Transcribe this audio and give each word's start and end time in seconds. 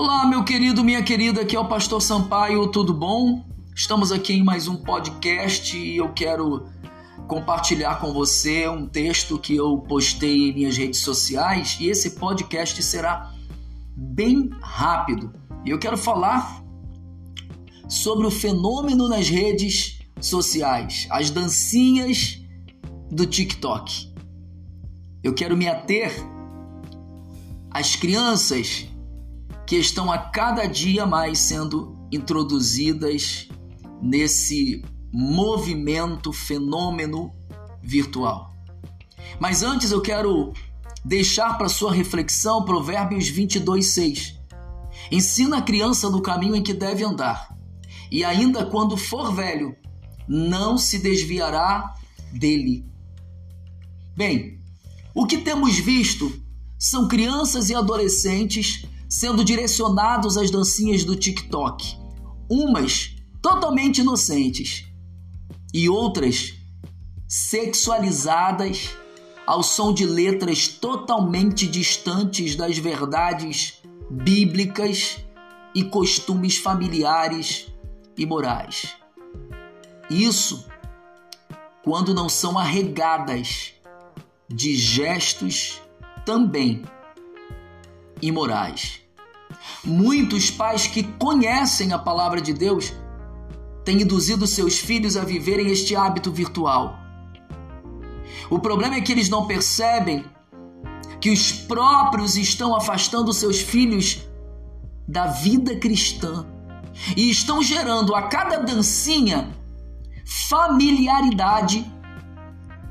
Olá, 0.00 0.24
meu 0.24 0.44
querido, 0.44 0.84
minha 0.84 1.02
querida, 1.02 1.40
aqui 1.40 1.56
é 1.56 1.58
o 1.58 1.66
Pastor 1.66 2.00
Sampaio, 2.00 2.68
tudo 2.68 2.94
bom? 2.94 3.44
Estamos 3.74 4.12
aqui 4.12 4.32
em 4.32 4.44
mais 4.44 4.68
um 4.68 4.76
podcast 4.76 5.76
e 5.76 5.96
eu 5.96 6.12
quero 6.12 6.68
compartilhar 7.26 7.96
com 8.00 8.12
você 8.12 8.68
um 8.68 8.86
texto 8.86 9.36
que 9.40 9.56
eu 9.56 9.76
postei 9.78 10.50
em 10.50 10.54
minhas 10.54 10.76
redes 10.76 11.00
sociais 11.00 11.76
e 11.80 11.88
esse 11.88 12.10
podcast 12.10 12.80
será 12.80 13.34
bem 13.96 14.48
rápido. 14.62 15.32
E 15.64 15.70
eu 15.70 15.80
quero 15.80 15.98
falar 15.98 16.62
sobre 17.88 18.24
o 18.24 18.30
fenômeno 18.30 19.08
nas 19.08 19.28
redes 19.28 19.98
sociais, 20.20 21.08
as 21.10 21.28
dancinhas 21.28 22.40
do 23.10 23.26
TikTok. 23.26 24.12
Eu 25.24 25.34
quero 25.34 25.56
me 25.56 25.66
ater 25.66 26.12
às 27.72 27.96
crianças 27.96 28.86
que 29.68 29.76
estão 29.76 30.10
a 30.10 30.16
cada 30.16 30.66
dia 30.66 31.04
mais 31.04 31.40
sendo 31.40 31.94
introduzidas 32.10 33.46
nesse 34.00 34.82
movimento, 35.12 36.32
fenômeno 36.32 37.30
virtual. 37.82 38.56
Mas 39.38 39.62
antes 39.62 39.92
eu 39.92 40.00
quero 40.00 40.54
deixar 41.04 41.58
para 41.58 41.68
sua 41.68 41.92
reflexão 41.92 42.64
Provérbios 42.64 43.28
22, 43.28 43.86
6. 43.88 44.38
Ensina 45.12 45.58
a 45.58 45.62
criança 45.62 46.08
no 46.08 46.22
caminho 46.22 46.56
em 46.56 46.62
que 46.62 46.72
deve 46.72 47.04
andar, 47.04 47.54
e 48.10 48.24
ainda 48.24 48.64
quando 48.64 48.96
for 48.96 49.34
velho, 49.34 49.76
não 50.26 50.78
se 50.78 50.98
desviará 50.98 51.94
dele. 52.32 52.86
Bem, 54.16 54.62
o 55.14 55.26
que 55.26 55.36
temos 55.36 55.78
visto 55.78 56.42
são 56.78 57.06
crianças 57.06 57.68
e 57.68 57.74
adolescentes 57.74 58.86
sendo 59.08 59.44
direcionados 59.44 60.36
às 60.36 60.50
dancinhas 60.50 61.04
do 61.04 61.16
TikTok, 61.16 61.96
umas 62.48 63.16
totalmente 63.40 64.00
inocentes 64.00 64.84
e 65.72 65.88
outras 65.88 66.54
sexualizadas 67.26 68.90
ao 69.46 69.62
som 69.62 69.94
de 69.94 70.04
letras 70.04 70.68
totalmente 70.68 71.66
distantes 71.66 72.54
das 72.54 72.76
verdades 72.76 73.80
bíblicas 74.10 75.18
e 75.74 75.84
costumes 75.84 76.58
familiares 76.58 77.66
e 78.16 78.26
morais. 78.26 78.94
Isso 80.10 80.66
quando 81.82 82.14
não 82.14 82.28
são 82.28 82.58
arregadas 82.58 83.72
de 84.48 84.74
gestos 84.76 85.80
também 86.26 86.82
imorais. 88.20 89.00
Muitos 89.84 90.50
pais 90.50 90.86
que 90.86 91.02
conhecem 91.02 91.92
a 91.92 91.98
palavra 91.98 92.40
de 92.40 92.52
Deus 92.52 92.92
têm 93.84 94.02
induzido 94.02 94.46
seus 94.46 94.78
filhos 94.78 95.16
a 95.16 95.24
viverem 95.24 95.70
este 95.70 95.96
hábito 95.96 96.30
virtual. 96.30 96.98
O 98.50 98.58
problema 98.58 98.96
é 98.96 99.00
que 99.00 99.12
eles 99.12 99.28
não 99.28 99.46
percebem 99.46 100.24
que 101.20 101.30
os 101.30 101.52
próprios 101.52 102.36
estão 102.36 102.74
afastando 102.74 103.32
seus 103.32 103.60
filhos 103.60 104.26
da 105.06 105.26
vida 105.26 105.76
cristã 105.76 106.46
e 107.16 107.30
estão 107.30 107.62
gerando 107.62 108.14
a 108.14 108.22
cada 108.22 108.58
dancinha 108.58 109.50
familiaridade 110.48 111.90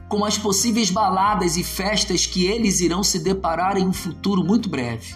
com 0.10 0.24
as 0.24 0.38
possíveis 0.38 0.90
baladas 0.90 1.58
e 1.58 1.64
festas 1.64 2.26
que 2.26 2.46
eles 2.46 2.80
irão 2.80 3.04
se 3.04 3.20
deparar 3.20 3.78
em 3.78 3.86
um 3.86 3.94
futuro 3.94 4.44
muito 4.44 4.70
breve. 4.70 5.16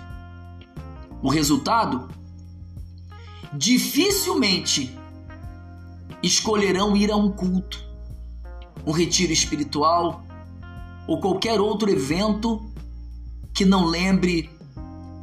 O 1.21 1.29
resultado? 1.29 2.09
Dificilmente 3.53 4.97
escolherão 6.21 6.95
ir 6.95 7.11
a 7.11 7.15
um 7.15 7.31
culto, 7.31 7.83
um 8.85 8.91
retiro 8.91 9.31
espiritual 9.31 10.23
ou 11.07 11.19
qualquer 11.19 11.59
outro 11.59 11.89
evento 11.89 12.61
que 13.53 13.65
não 13.65 13.85
lembre 13.85 14.49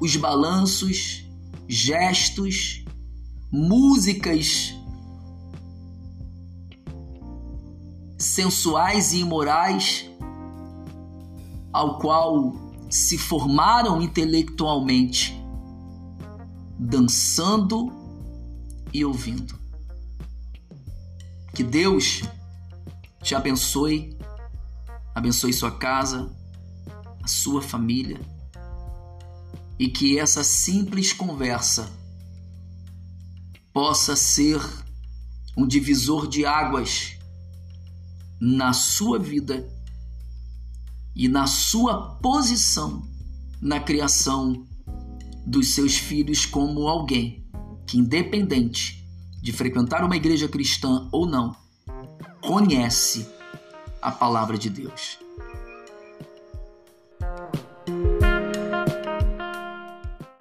os 0.01 0.17
balanços, 0.17 1.25
gestos, 1.67 2.85
músicas 3.51 4.78
sensuais 8.39 9.13
e 9.13 9.19
imorais 9.19 10.09
ao 11.73 11.99
qual 11.99 12.55
se 12.89 13.19
formaram 13.19 14.01
intelectualmente, 14.01 15.37
dançando 16.79 17.93
e 18.95 19.05
ouvindo. 19.05 19.59
Que 21.53 21.65
Deus 21.65 22.23
te 23.25 23.35
abençoe, 23.35 24.17
abençoe 25.13 25.53
sua 25.53 25.73
casa, 25.73 26.33
a 27.21 27.27
sua 27.27 27.61
família, 27.61 28.21
e 29.81 29.89
que 29.89 30.17
essa 30.17 30.45
simples 30.45 31.13
conversa 31.13 31.91
possa 33.73 34.15
ser 34.15 34.61
um 35.57 35.67
divisor 35.67 36.29
de 36.29 36.47
águas 36.47 37.18
na 38.41 38.73
sua 38.73 39.19
vida 39.19 39.69
e 41.15 41.29
na 41.29 41.47
sua 41.47 42.17
posição 42.17 43.03
na 43.61 43.81
criação 43.81 44.67
dos 45.47 45.75
seus 45.75 45.97
filhos 45.97 46.47
como 46.47 46.87
alguém 46.87 47.45
que, 47.87 47.99
independente 47.99 49.05
de 49.43 49.53
frequentar 49.53 50.05
uma 50.05 50.17
igreja 50.17 50.49
cristã 50.49 51.09
ou 51.11 51.27
não, 51.27 51.57
conhece 52.41 53.27
a 54.01 54.13
palavra 54.13 54.57
de 54.57 54.71
Deus. 54.71 55.19